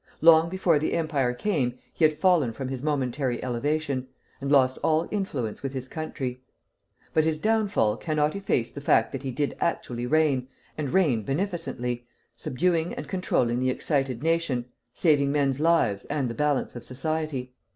[0.19, 4.07] Long before the Empire came, he had fallen from his momentary elevation,
[4.41, 6.41] and lost all influence with his country.
[7.13, 12.07] But his downfall cannot efface the fact that he did actually reign, and reign beneficently,
[12.35, 17.53] subduing and controlling the excited nation, saving men's lives and the balance of society."